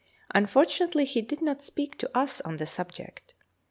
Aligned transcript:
Unfortunately, 0.33 1.05
he 1.05 1.21
did 1.21 1.43
not 1.43 1.61
speak 1.61 1.95
to 1.99 2.09
us 2.17 2.41
on 2.41 2.57
the 2.57 2.65
subject. 2.65 3.35